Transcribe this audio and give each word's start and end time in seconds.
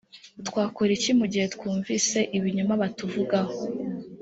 twakora 0.47 0.91
iki 0.97 1.11
mu 1.19 1.25
gihe 1.31 1.45
twumvise 1.55 2.17
ibinyoma 2.37 2.73
batuvugaho 2.81 3.55